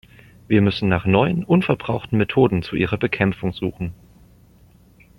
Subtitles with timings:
[0.47, 3.93] Wir müssen nach neuen, unverbrauchten Methoden zu ihrer Bekämpfung suchen.